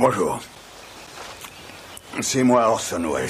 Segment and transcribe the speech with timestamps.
[0.00, 0.40] Bonjour.
[2.22, 3.28] C'est moi Orson Welles.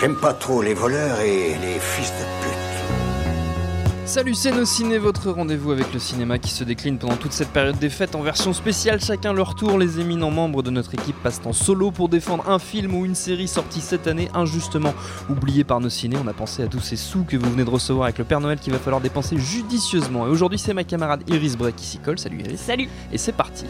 [0.00, 4.06] J'aime pas trop les voleurs et les fils de pute.
[4.06, 7.50] Salut c'est nos ciné, votre rendez-vous avec le cinéma qui se décline pendant toute cette
[7.50, 11.22] période des fêtes en version spéciale, chacun leur tour, les éminents membres de notre équipe
[11.22, 14.94] passent en solo pour défendre un film ou une série sortie cette année injustement
[15.28, 17.70] oublié par nos ciné, on a pensé à tous ces sous que vous venez de
[17.70, 21.28] recevoir avec le Père Noël qu'il va falloir dépenser judicieusement et aujourd'hui c'est ma camarade
[21.28, 22.58] Iris Bray qui s'y colle, salut Iris.
[22.58, 23.66] Salut Et c'est parti.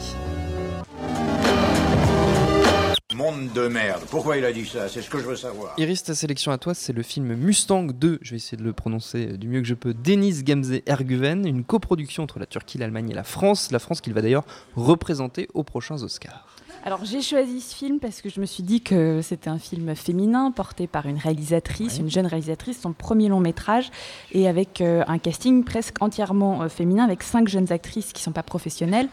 [3.26, 4.02] De merde.
[4.08, 4.88] Pourquoi il a dit ça?
[4.88, 5.74] C'est ce que je veux savoir.
[5.78, 8.72] Iris, ta sélection à toi, c'est le film Mustang 2, je vais essayer de le
[8.72, 13.10] prononcer du mieux que je peux, Denis Gamze Erguven, une coproduction entre la Turquie, l'Allemagne
[13.10, 14.44] et la France, la France qu'il va d'ailleurs
[14.76, 16.46] représenter aux prochains Oscars.
[16.84, 19.96] Alors j'ai choisi ce film parce que je me suis dit que c'était un film
[19.96, 23.90] féminin porté par une réalisatrice, une jeune réalisatrice, son premier long métrage,
[24.30, 28.24] et avec euh, un casting presque entièrement euh, féminin, avec cinq jeunes actrices qui ne
[28.24, 29.08] sont pas professionnelles.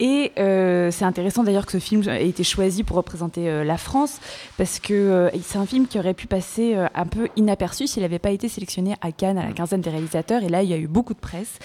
[0.00, 3.78] Et euh, c'est intéressant d'ailleurs que ce film ait été choisi pour représenter euh, la
[3.78, 4.18] France,
[4.58, 8.18] parce que euh, c'est un film qui aurait pu passer un peu inaperçu s'il n'avait
[8.18, 10.42] pas été sélectionné à Cannes à la quinzaine des réalisateurs.
[10.42, 11.58] Et là, il y a eu beaucoup de presse.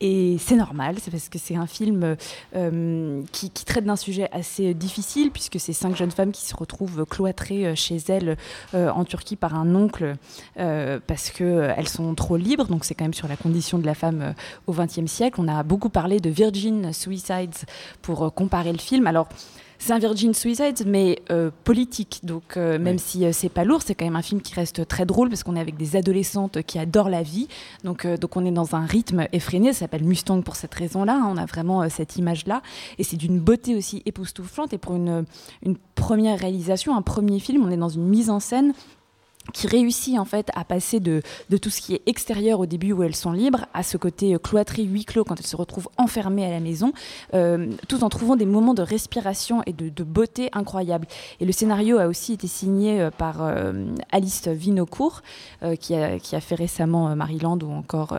[0.00, 2.16] Et c'est normal, c'est parce que c'est un film
[2.56, 6.54] euh, qui, qui traite d'un sujet assez difficile, puisque c'est cinq jeunes femmes qui se
[6.54, 8.36] retrouvent cloîtrées euh, chez elles
[8.74, 10.16] euh, en Turquie par un oncle,
[10.58, 12.66] euh, parce qu'elles sont trop libres.
[12.66, 14.32] Donc c'est quand même sur la condition de la femme euh,
[14.66, 15.40] au XXe siècle.
[15.40, 17.54] On a beaucoup parlé de Virgin Suicides
[18.02, 19.06] pour euh, comparer le film.
[19.06, 19.28] Alors,
[19.78, 22.20] c'est un Virgin Suicide, mais euh, politique.
[22.22, 23.02] Donc, euh, même Oui.
[23.04, 25.42] si euh, c'est pas lourd, c'est quand même un film qui reste très drôle parce
[25.42, 27.48] qu'on est avec des adolescentes qui adorent la vie.
[27.82, 29.72] Donc, euh, donc on est dans un rythme effréné.
[29.72, 31.14] Ça s'appelle Mustang pour cette raison-là.
[31.22, 31.28] hein.
[31.28, 32.62] On a vraiment cette image-là.
[32.98, 34.72] Et c'est d'une beauté aussi époustouflante.
[34.72, 35.24] Et pour une,
[35.62, 38.72] une première réalisation, un premier film, on est dans une mise en scène
[39.52, 41.22] qui réussit en fait à passer de,
[41.60, 44.38] tout ce qui est extérieur au début où elles sont libres à ce côté euh,
[44.38, 46.92] cloîtré, huis clos quand elles se retrouvent enfermées à la maison,
[47.34, 51.06] euh, tout en trouvant des moments de respiration et de, beauté incroyables.
[51.40, 53.72] Et le scénario a aussi été signé euh, par euh,
[54.12, 55.22] Alice Vinocourt,
[55.80, 58.18] qui, a, fait récemment Maryland ou encore...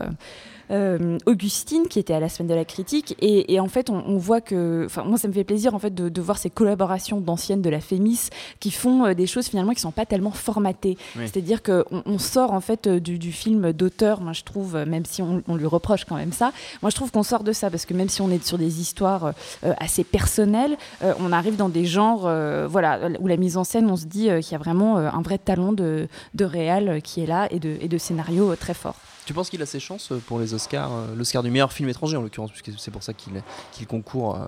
[1.26, 4.82] Augustine qui était à la semaine de la critique et, en fait on, voit que
[4.86, 7.78] enfin moi ça me fait plaisir en fait de, voir ces collaborations d'anciennes de la
[7.78, 12.52] Fémis qui font des choses finalement qui sont pas tellement formatées C'est-à-dire que on, sort
[12.52, 16.04] en fait euh, du, film d'auteur moi je trouve euh, même si on, lui reproche
[16.04, 16.52] quand même ça.
[16.82, 18.80] Moi je trouve qu'on sort de ça parce que même si on est sur des
[18.80, 19.32] histoires
[19.64, 20.76] euh, assez personnelles
[21.20, 22.30] on arrive dans des genres
[22.68, 25.38] voilà où la mise en scène on se dit qu'il y a vraiment un vrai
[25.38, 29.60] talent de, de réal qui est là et de, scénario très fort Tu penses qu'il
[29.60, 32.70] a ses chances pour les Oscars, euh, l'Oscar du meilleur film étranger en l'occurrence, puisque
[32.78, 34.46] c'est pour ça qu'il concourt euh,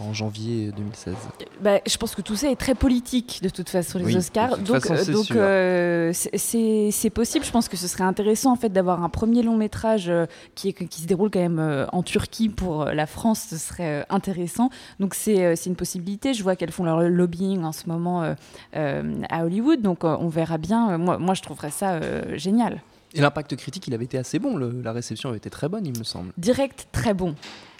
[0.00, 1.14] en janvier 2016
[1.62, 4.58] Bah, je pense que tout ça est très politique de toute façon les Oui, Oscars.
[4.58, 7.44] donc euh, c'est euh, possible.
[7.44, 10.26] Je pense que ce serait intéressant en fait d'avoir un premier long métrage euh,
[10.56, 13.46] qui, se déroule quand même euh, en Turquie pour euh, la France.
[13.50, 14.70] Ce serait euh, intéressant.
[14.98, 16.34] Donc c'est euh, une possibilité.
[16.34, 18.34] Je vois qu'elles font leur lobbying en ce moment euh,
[18.74, 19.80] euh, à Hollywood.
[19.80, 20.90] Donc euh, on verra bien.
[20.90, 22.82] Euh, Moi, moi je trouverais ça euh, génial.
[23.14, 25.98] Et l'impact critique, il avait été assez bon, la réception avait été très bonne, il
[25.98, 26.32] me semble.
[26.36, 27.34] direct très bon.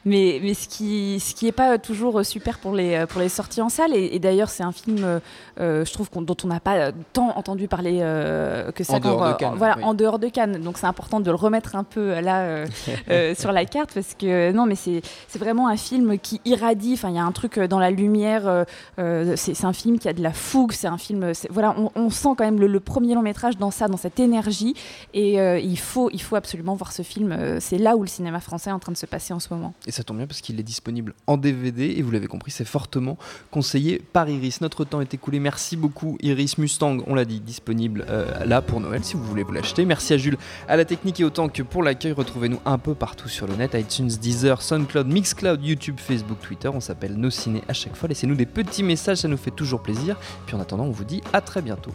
[0.09, 3.61] Mais, mais ce qui ce qui est pas toujours super pour les pour les sorties
[3.61, 5.21] en salle et, et d'ailleurs c'est un film euh,
[5.61, 9.29] euh, je trouve dont on n'a pas tant entendu parler euh, que ça En dehors
[9.29, 9.85] de Cannes, voilà oui.
[9.85, 10.59] en dehors de Cannes.
[10.63, 12.65] Donc c'est important de le remettre un peu là
[13.35, 16.95] sur la carte parce que non mais c'est c'est vraiment un film qui irradie.
[16.95, 18.65] Enfin il y a un truc dans la lumière
[18.97, 22.31] c'est un film qui a de la fougue c'est un film voilà on, on sent
[22.37, 24.75] quand même le, le premier long métrage dans ça dans cette énergie.
[25.13, 28.71] Et il faut il faut absolument voir ce film c'est là où le cinéma français
[28.71, 29.75] est en train de se passer en ce moment.
[29.87, 32.65] Et ça tombe bien parce qu'il est disponible en DVD et vous l'avez compris, c'est
[32.65, 33.19] fortement
[33.51, 34.61] conseillé par Iris.
[34.61, 35.41] Notre temps est écoulé.
[35.41, 39.43] Merci beaucoup Iris Mustang, on l'a dit, disponible euh, là pour Noël si vous voulez
[39.43, 39.85] vous l'acheter.
[39.85, 42.13] Merci à Jules, à la technique et autant que pour l'accueil.
[42.13, 46.69] Retrouvez-nous un peu partout sur le net, iTunes, Deezer, SoundCloud, Mixcloud, YouTube, Facebook, Twitter.
[46.69, 48.09] On s'appelle Nos Ciné à chaque fois.
[48.09, 50.17] Laissez-nous des petits messages, ça nous fait toujours plaisir.
[50.47, 51.93] Puis en attendant, on vous dit à très bientôt.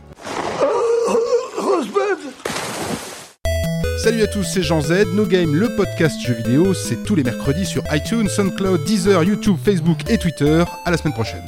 [4.03, 5.13] Salut à tous, c'est Jean Z.
[5.13, 9.55] No Game, le podcast jeux vidéo, c'est tous les mercredis sur iTunes, SoundCloud, Deezer, YouTube,
[9.63, 10.61] Facebook et Twitter.
[10.83, 11.45] À la semaine prochaine.